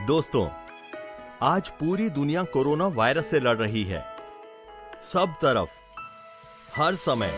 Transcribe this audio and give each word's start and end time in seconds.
दोस्तों 0.00 0.46
आज 1.42 1.68
पूरी 1.70 2.08
दुनिया 2.10 2.42
कोरोना 2.42 2.86
वायरस 2.86 3.26
से 3.26 3.40
लड़ 3.40 3.56
रही 3.56 3.82
है। 3.84 4.02
सब 5.02 5.34
तरफ़ 5.42 5.70
हर 6.76 6.94
समय 6.94 7.32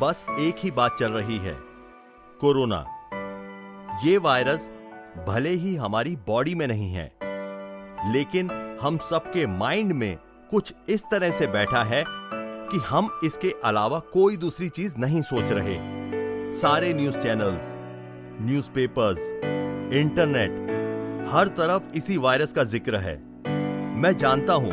बस 0.00 0.24
एक 0.38 0.56
ही 0.58 0.70
बात 0.70 0.96
चल 1.00 1.12
रही 1.12 1.36
है 1.38 1.54
कोरोना। 2.40 2.84
ये 4.04 4.16
वायरस 4.18 4.70
भले 5.28 5.50
ही 5.50 5.74
हमारी 5.76 6.16
बॉडी 6.26 6.54
में 6.54 6.66
नहीं 6.66 6.90
है 6.92 7.04
लेकिन 8.12 8.50
हम 8.82 8.98
सबके 9.10 9.46
माइंड 9.46 9.92
में 9.92 10.18
कुछ 10.50 10.74
इस 10.88 11.04
तरह 11.10 11.30
से 11.30 11.46
बैठा 11.46 11.82
है 11.82 12.04
कि 12.08 12.78
हम 12.78 13.10
इसके 13.24 13.54
अलावा 13.64 13.98
कोई 13.98 14.36
दूसरी 14.36 14.68
चीज़ 14.68 14.96
नहीं 14.98 15.22
सोच 15.22 15.50
रहे। 15.50 15.78
सारे 16.52 16.92
न्यूज़ 16.94 17.18
चैनल्स 17.18 17.72
न्यूज़पेपर्स, 18.42 19.30
इंटरनेट 19.94 20.69
हर 21.28 21.48
तरफ़ 21.48 21.96
इसी 21.96 22.16
वायरस 22.16 22.52
का 22.52 22.64
ज़िक्र 22.64 22.96
है। 22.96 23.16
मैं 24.00 24.12
जानता 24.16 24.52
हूँ, 24.52 24.70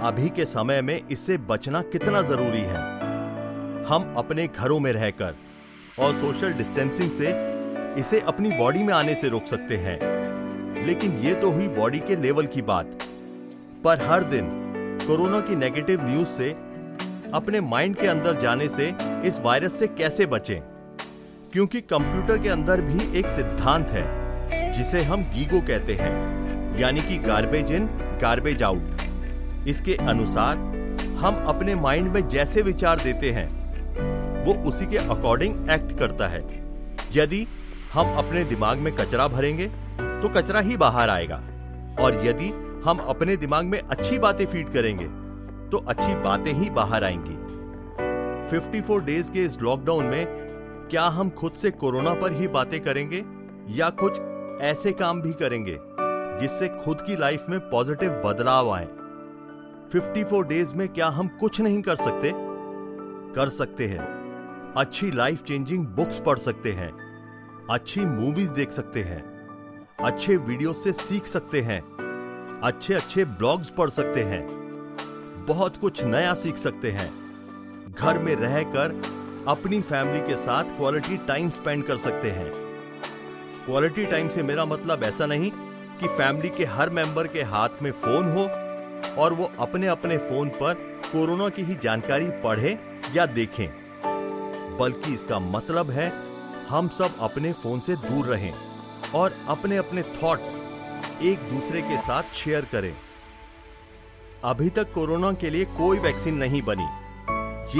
अभी 0.00 0.28
के 0.28 0.44
समय 0.44 0.82
में 0.82 1.00
इससे 1.10 1.38
बचना 1.38 1.82
कितना 1.82 2.22
ज़रूरी 2.22 2.60
है। 2.60 2.82
हम 3.84 4.14
अपने 4.16 4.46
घरों 4.46 4.80
में 4.80 4.92
रहकर 4.92 5.34
और 5.98 6.14
सोशल 6.14 6.52
डिस्टेंसिंग 6.52 7.10
से 7.10 7.34
इसे 8.00 8.20
अपनी 8.20 8.50
बॉडी 8.50 8.82
में 8.82 8.94
आने 8.94 9.14
से 9.14 9.28
रोक 9.28 9.44
सकते 9.44 9.76
हैं। 9.76 9.98
लेकिन 10.86 11.12
ये 11.12 11.34
तो 11.34 11.50
हुई 11.50 11.68
बॉडी 11.68 11.98
के 11.98 12.16
लेवल 12.16 12.46
की 12.46 12.62
बात। 12.62 12.98
पर 13.84 14.06
हर 14.06 14.24
दिन 14.24 14.48
कोरोना 15.06 15.40
की 15.40 15.56
नेगेटिव 15.56 16.04
न्यूज़ 16.04 16.28
से, 16.28 16.50
अपने 17.34 17.60
माइंड 17.60 17.96
के 17.96 18.06
अंदर 18.06 18.36
जाने 18.36 18.68
से 18.68 18.94
इस 19.24 19.40
वायरस 19.40 19.78
से 19.78 19.86
कैसे 19.86 20.26
बचें? 20.26 20.60
क्योंकि 21.52 21.80
कंप्यूटर 21.80 22.42
के 22.42 22.48
अंदर 22.48 22.80
भी 22.80 23.18
एक 23.18 23.28
सिद्धांत 23.28 23.88
है। 23.88 24.23
जिसे 24.76 25.02
हम 25.02 25.22
गीगो 25.34 25.60
कहते 25.60 25.94
हैं, 25.94 26.78
यानी 26.78 27.02
कि 27.02 27.18
गार्बेज 27.18 27.70
इन 27.72 27.86
गार्बेज 28.22 28.62
आउट 28.62 29.66
इसके 29.68 29.94
अनुसार, 29.94 30.56
हम 31.18 31.44
अपने 31.46 31.74
माइंड 31.74 32.10
में 32.12 32.28
जैसे 32.28 32.62
विचार 32.62 33.00
देते 33.00 33.30
हैं, 33.30 33.46
वो 34.44 34.54
उसी 34.68 34.86
के 34.86 34.98
अकॉर्डिंग 34.98 35.70
एक्ट 35.70 35.98
करता 35.98 36.28
है। 36.28 36.42
यदि 37.12 37.46
हम 37.92 38.14
अपने 38.16 38.44
दिमाग 38.44 38.78
में 38.78 38.92
कचरा 38.96 39.28
भरेंगे 39.28 39.66
तो 39.98 40.28
कचरा 40.28 40.60
ही 40.60 40.76
बाहर 40.76 41.10
आएगा। 41.10 41.42
और 42.00 42.20
यदि 42.26 42.48
हम 42.84 42.98
अपने 42.98 43.36
दिमाग 43.36 43.64
में 43.64 43.78
अच्छी 43.80 44.18
बातें 44.18 44.44
फ़ीड 44.46 44.72
करेंगे 44.72 45.04
तो 45.70 45.78
अच्छी 45.88 46.14
बातें 46.14 46.52
ही 46.52 46.70
बाहर 46.70 47.04
आएँगी। 47.04 47.36
54 48.50 49.00
डेज़ 49.00 49.30
के 49.32 49.44
इस 49.44 49.60
लॉकडाउन 49.62 50.06
में, 50.06 50.26
क्या 50.90 51.02
हम 51.10 51.30
खुद 51.30 51.52
से 51.52 51.70
कोरोना 51.72 52.14
पर 52.14 52.32
ही 52.32 52.48
बातें 52.48 52.80
करेंगे, 52.80 53.22
या 53.76 53.88
कुछ 53.92 54.20
ऐसे 54.60 54.92
काम 54.92 55.22
भी 55.22 55.32
करेंगे, 55.32 55.78
जिससे 56.40 56.68
खुद 56.68 57.00
की 57.00 57.16
लाइफ 57.16 57.46
में 57.48 57.60
पॉजिटिव 57.60 58.10
बदलाव 58.10 58.70
आए। 58.70 58.88
54 59.92 60.42
डेज़ 60.42 60.74
में 60.74 60.88
क्या 60.88 61.06
हम 61.06 61.28
कुछ 61.28 61.60
नहीं 61.60 61.82
कर 61.82 61.96
सकते? 61.96 62.32
कर 63.34 63.48
सकते 63.48 63.86
हैं। 63.86 64.24
अच्छी 64.76 65.10
लाइफ 65.10 65.42
चेंजिंग 65.42 65.86
बुक्स 65.86 66.18
पढ़ 66.18 66.38
सकते 66.38 66.72
हैं। 66.72 66.92
अच्छी 67.70 68.04
मूवीज़ 68.04 68.52
देख 68.52 68.70
सकते 68.70 69.02
हैं। 69.02 69.34
अच्छे 70.04 70.36
वीडियो 70.36 70.72
से 70.72 70.92
सीख 70.92 71.26
सकते 71.26 71.60
हैं। 71.60 71.80
अच्छे 72.64 72.94
अच्छे 72.94 73.24
ब्लॉग्स 73.24 73.70
पढ़ 73.70 73.90
सकते 73.90 74.22
हैं। 74.22 74.48
बहुत 75.48 75.76
कुछ 75.76 76.04
नया 76.04 76.34
सीख 76.34 76.56
सकते 76.56 76.90
हैं। 76.90 77.24
घर 77.98 78.18
में 78.18 78.36
रहकर 78.36 79.02
अपनी 79.48 79.80
फैमिली 79.80 80.20
के 80.20 80.36
साथ 80.36 80.64
क्वालिटी 80.64 81.16
टाइम 81.16 81.50
स्पेंड 81.50 81.84
कर 81.84 81.96
सकते 81.96 82.30
हैं। 82.30 82.63
क्वालिटी 83.66 84.06
टाइम 84.06 84.28
से 84.28 84.42
मेरा 84.42 84.64
मतलब 84.64 85.04
ऐसा 85.04 85.26
नहीं 85.26 85.50
कि 86.00 86.08
फैमिली 86.08 86.48
के 86.48 86.64
हर 86.64 86.90
मेंबर 86.90 87.26
के 87.26 87.42
हाथ 87.42 87.68
में 87.82 87.92
फ़ोन 87.92 88.32
हो 88.32 88.42
और 89.22 89.32
वो 89.32 89.52
अपने 89.58 89.86
अपने 89.86 90.18
फ़ोन 90.18 90.48
पर 90.48 90.74
कोरोना 91.12 91.48
की 91.48 91.62
ही 91.62 91.74
जानकारी 91.74 92.26
पढ़े 92.30 93.00
या 93.14 93.26
देखें। 93.26 93.68
बल्कि 94.80 95.14
इसका 95.14 95.38
मतलब 95.38 95.90
है, 95.90 96.12
हम 96.66 96.88
सब 96.88 97.14
अपने 97.20 97.52
फ़ोन 97.52 97.80
से 97.80 97.96
दूर 97.96 98.26
रहें 98.26 98.54
और 99.14 99.36
अपने 99.48 99.76
अपने 99.76 100.02
थॉट्स 100.02 100.62
एक 101.22 101.38
दूसरे 101.38 101.82
के 101.82 101.98
साथ 101.98 102.22
शेयर 102.34 102.64
करें। 102.72 102.96
अभी 104.44 104.70
तक 104.70 104.92
कोरोना 104.92 105.32
के 105.32 105.50
लिए 105.50 105.64
कोई 105.64 105.98
वैक्सीन 105.98 106.34
नहीं 106.34 106.62
बनी। 106.62 106.86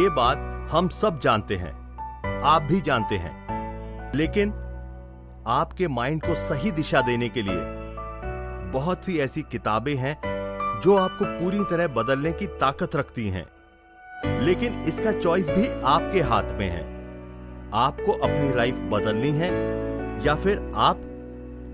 ये 0.01 0.09
बात 0.09 0.69
हम 0.71 0.89
सब 0.89 1.21
जानते 1.21 1.57
हैं। 1.57 1.99
आप 2.43 2.63
भी 2.63 2.81
जानते 2.81 3.15
हैं। 3.15 3.45
लेकिन 4.15 4.64
आपके 5.47 5.89
माइंड 5.89 6.23
को 6.23 6.35
सही 6.35 6.71
दिशा 6.71 7.01
देने 7.01 7.29
के 7.29 7.43
लिए। 7.43 7.61
बहुत 8.73 9.05
सी 9.05 9.19
ऐसी 9.19 9.43
किताबें 9.43 9.95
हैं 9.97 10.17
जो 10.81 10.97
आपको 10.97 11.25
पूरी 11.25 11.59
तरह 11.59 11.87
बदलने 11.87 12.33
की 12.33 12.47
ताकत 12.47 12.97
रखती 12.97 13.29
हैं। 13.29 13.47
लेकिन 14.41 14.81
इसका 14.81 15.13
चॉइस 15.13 15.51
भी 15.51 15.69
आपके 15.85 16.21
हाथ 16.21 16.43
में 16.43 16.71
है। 16.71 16.83
आपको 17.75 18.13
अपनी 18.13 18.57
लाइफ 18.57 18.75
बदलनी 18.75 19.31
है 19.31 19.51
या 20.27 20.35
फिर 20.35 20.73
आप 20.77 21.01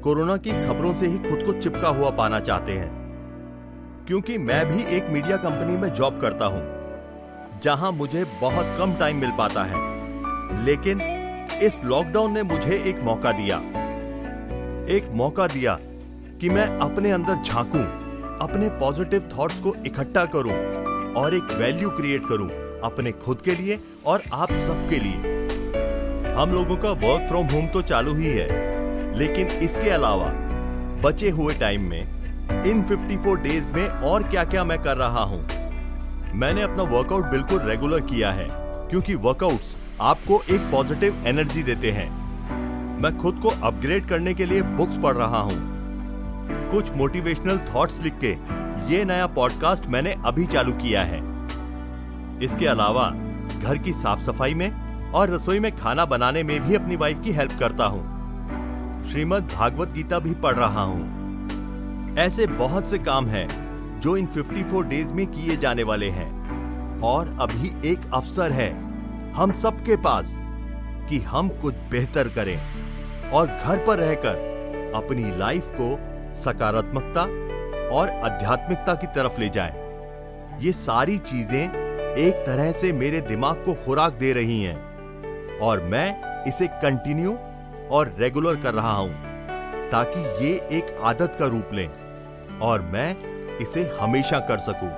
कोरोना 0.04 0.36
की 0.36 0.50
खबरों 0.50 0.94
से 0.94 1.06
ही 1.06 1.18
खुद 1.18 1.42
को 1.42 1.52
चिपका 1.52 1.88
हुआ 1.88 2.10
पाना 2.10 2.40
चाहते 2.40 2.72
हैं। 2.72 2.90
क्योंकि 4.08 4.38
मैं 4.38 4.66
भी 4.66 4.82
एक 4.96 5.08
मीडिया 5.08 5.36
कंपनी 5.36 5.76
में 5.76 5.88
जॉब 5.88 6.20
करता 6.20 6.46
हूँ, 6.46 6.62
जहाँ 7.62 7.92
मुझे 7.92 8.24
बहुत 8.40 8.76
कम 8.78 8.94
टाइम 8.94 9.16
मिल 9.16 9.32
पाता 9.38 9.62
है। 9.62 10.64
लेकिन 10.64 11.19
इस 11.62 11.78
लॉकडाउन 11.84 12.32
ने 12.32 12.42
मुझे 12.42 12.76
एक 12.88 13.00
मौका 13.02 13.30
दिया। 13.32 13.56
एक 14.94 15.08
मौका 15.14 15.46
दिया 15.46 15.76
कि 16.40 16.48
मैं 16.48 16.64
अपने 16.80 17.10
अंदर 17.10 17.34
झांकूं, 17.34 17.82
अपने 18.38 18.68
पॉजिटिव 18.78 19.28
थॉट्स 19.36 19.60
को 19.60 19.74
इकट्ठा 19.86 20.24
करूँ 20.24 20.52
और 21.14 21.34
एक 21.34 21.50
वैल्यू 21.52 21.90
क्रिएट 21.90 22.26
करूँ 22.26 22.48
अपने 22.80 23.12
खुद 23.12 23.40
के 23.40 23.54
लिए 23.54 23.78
और 24.06 24.22
आप 24.32 24.52
सबके 24.58 24.98
लिए। 24.98 26.32
हम 26.34 26.52
लोगों 26.52 26.76
का 26.76 26.90
वर्क 27.04 27.28
फ्रॉम 27.28 27.46
होम 27.46 27.66
तो 27.66 27.82
चालू 27.82 28.14
ही 28.14 28.30
है 28.30 29.18
लेकिन 29.18 29.46
इसके 29.58 29.90
अलावा 29.90 30.32
बचे 31.02 31.30
हुए 31.30 31.54
टाइम 31.54 31.88
में 31.90 32.00
इन 32.64 32.82
54 32.82 33.36
डेज़ 33.42 33.70
में 33.72 33.86
और 33.88 34.22
क्या 34.22 34.44
क्या 34.44 34.64
मैं 34.64 34.78
कर 34.82 34.96
रहा 34.96 35.24
हूँ। 35.24 35.42
मैंने 36.34 36.62
अपना 36.62 36.82
वर्कआउट 36.96 37.24
बिल्कुल 37.26 37.58
रेगुलर 37.60 38.00
किया 38.06 38.30
है। 38.30 38.59
क्योंकि 38.90 39.14
वर्कआउट्स 39.14 39.78
आपको 40.00 40.42
एक 40.50 40.60
पॉजिटिव 40.60 41.22
एनर्जी 41.26 41.62
देते 41.62 41.90
हैं। 41.90 42.08
मैं 43.02 43.16
खुद 43.18 43.40
को 43.42 43.48
अपग्रेड 43.48 44.06
करने 44.06 44.34
के 44.34 44.44
लिए 44.44 44.62
बुक्स 44.62 44.98
पढ़ 44.98 45.16
रहा 45.16 45.40
हूँ। 45.40 45.58
कुछ 46.70 46.92
मोटिवेशनल 46.92 47.60
थॉट्स 47.74 48.02
लिख 48.02 48.18
के 48.24 48.30
ये 48.92 49.04
नया 49.04 49.26
पॉडकास्ट 49.26 49.86
मैंने 49.86 50.14
अभी 50.26 50.46
चालू 50.46 50.72
किया 50.72 51.02
है। 51.02 51.18
इसके 52.42 52.66
अलावा 52.66 53.10
घर 53.62 53.78
की 53.78 53.92
साफ़ 53.92 54.20
सफ़ाई 54.20 54.54
में 54.54 54.70
और 55.12 55.30
रसोई 55.30 55.60
में 55.60 55.76
खाना 55.76 56.04
बनाने 56.04 56.42
में 56.42 56.68
भी 56.68 56.74
अपनी 56.74 56.96
वाइफ 56.96 57.20
की 57.20 57.32
हेल्प 57.32 57.56
करता 57.60 57.84
हूँ। 57.84 58.02
श्रीमद 59.04 59.52
भागवत 59.54 59.88
गीता 59.88 60.18
भी 60.18 60.34
पढ़ 60.34 60.54
रहा 60.54 60.82
हूँ। 60.82 62.16
ऐसे 62.18 62.46
बहुत 62.46 62.90
से 62.90 62.98
काम 62.98 63.26
हैं 63.26 64.00
जो 64.00 64.16
इन 64.16 64.26
54 64.26 64.82
डेज़ 64.82 65.12
में 65.12 65.26
किए 65.26 65.56
जाने 65.56 65.82
वाले 65.82 66.10
हैं। 66.10 66.39
और 67.04 67.36
अभी 67.40 67.68
एक 67.90 68.00
अवसर 68.14 68.52
है 68.52 68.70
हम 69.34 69.52
सबके 69.56 69.96
पास 69.96 70.38
कि 71.10 71.18
हम 71.18 71.48
कुछ 71.62 71.74
बेहतर 71.90 72.28
करें 72.28 72.58
और 73.30 73.46
घर 73.46 73.84
पर 73.86 73.98
रहकर 73.98 74.92
अपनी 74.94 75.36
लाइफ 75.38 75.70
को 75.80 75.88
सकारात्मकता 76.42 77.22
और 77.96 78.10
आध्यात्मिकता 78.24 78.94
की 78.94 79.06
तरफ़ 79.06 79.40
ले 79.40 79.48
जाएँ। 79.48 79.72
ये 80.62 80.72
सारी 80.72 81.18
चीज़ें 81.18 81.62
एक 82.16 82.44
तरह 82.46 82.72
से 82.72 82.92
मेरे 82.92 83.20
दिमाग 83.20 83.64
को 83.64 83.74
खुराक 83.84 84.12
दे 84.12 84.32
रही 84.32 84.62
हैं 84.62 85.58
और 85.58 85.82
मैं 85.84 86.44
इसे 86.48 86.66
कंटिन्यू 86.82 87.32
और 87.90 88.14
रेगुलर 88.18 88.56
कर 88.56 88.74
रहा 88.74 88.92
हूँ 88.92 89.10
ताकि 89.90 90.20
ये 90.44 90.52
एक 90.72 90.96
आदत 91.02 91.36
का 91.38 91.46
रूप 91.46 91.70
लें 91.72 91.88
और 92.60 92.82
मैं 92.92 93.16
इसे 93.58 93.90
हमेशा 94.00 94.38
कर 94.40 94.58
सकूँ। 94.58 94.90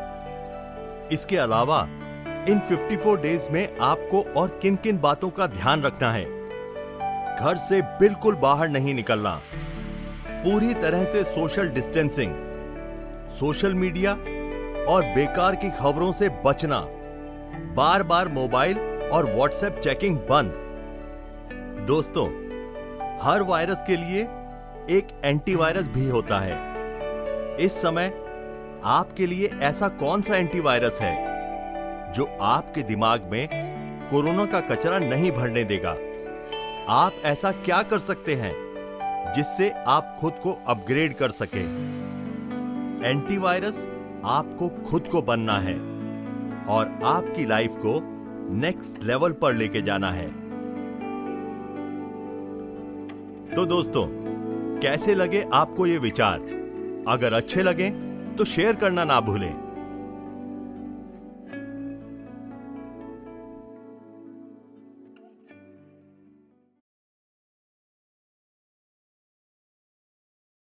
इसके 1.12 1.36
अलावा, 1.36 1.88
इन 2.48 2.58
54 2.58 3.16
डेज़ 3.16 3.50
में 3.50 3.78
आपको 3.78 4.22
और 4.36 4.58
किन 4.62 4.76
किन 4.76 4.98
बातों 4.98 5.30
का 5.30 5.46
ध्यान 5.46 5.82
रखना 5.82 6.12
है। 6.12 6.24
घर 7.36 7.56
से 7.56 7.82
बिल्कुल 7.82 8.34
बाहर 8.34 8.68
नहीं 8.68 8.94
निकलना। 8.94 9.40
पूरी 10.28 10.74
तरह 10.74 11.04
से 11.04 11.24
सोशल 11.24 11.68
डिस्टेंसिंग 11.68 12.34
सोशल 13.30 13.74
मीडिया 13.74 14.12
और 14.84 15.04
बेकार 15.04 15.54
की 15.54 15.70
खबरों 15.70 16.12
से 16.12 16.28
बचना। 16.28 16.80
बार 17.74 18.02
बार 18.02 18.28
मोबाइल 18.28 18.78
और 19.12 19.26
व्हाट्सएप 19.26 19.78
चेकिंग 19.78 20.18
बंद। 20.30 20.52
दोस्तों, 21.86 22.26
हर 23.22 23.42
वायरस 23.42 23.84
के 23.86 23.96
लिए 23.96 24.22
एक 24.98 25.20
एंटीवायरस 25.24 25.88
भी 25.88 26.08
होता 26.08 26.38
है। 26.38 26.56
इस 27.56 27.82
समय 27.82 28.12
आपके 28.84 29.26
लिए 29.26 29.46
ऐसा 29.62 29.88
कौन 29.88 30.22
सा 30.22 30.36
एंटीवायरस 30.36 30.98
है, 31.00 31.14
जो 32.12 32.24
आपके 32.42 32.82
दिमाग 32.82 33.28
में 33.32 33.48
कोरोना 34.10 34.46
का 34.46 34.60
कचरा 34.60 34.98
नहीं 34.98 35.30
भरने 35.32 35.64
देगा? 35.64 35.96
आप 36.88 37.12
ऐसा 37.24 37.52
क्या 37.52 37.82
कर 37.82 37.98
सकते 37.98 38.34
हैं, 38.34 38.52
जिससे 39.36 39.70
आप 39.70 40.16
खुद 40.20 40.32
को 40.32 40.58
अपग्रेड 40.66 41.14
कर 41.14 41.30
सके? 41.30 41.62
एंटीवायरस 43.08 43.86
आपको 44.24 44.68
खुद 44.68 45.08
को 45.08 45.22
बनना 45.22 45.58
है 45.58 45.74
और 46.64 46.98
आपकी 47.04 47.46
लाइफ 47.46 47.74
को 47.76 48.00
नेक्स्ट 48.54 49.04
लेवल 49.04 49.32
पर 49.32 49.54
लेके 49.54 49.82
जाना 49.82 50.10
है। 50.10 50.26
तो 53.54 53.66
दोस्तों, 53.66 54.06
कैसे 54.78 55.14
लगे 55.14 55.44
आपको 55.52 55.86
ये 55.86 55.98
विचार? 55.98 56.38
अगर 57.08 57.32
अच्छे 57.32 57.62
लगे 57.62 57.92
तो 58.32 58.44
शेयर 58.44 58.76
करना 58.76 59.04
ना 59.04 59.20
भूलें। 59.20 59.61